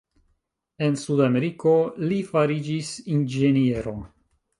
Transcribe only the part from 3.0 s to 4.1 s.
inĝeniero.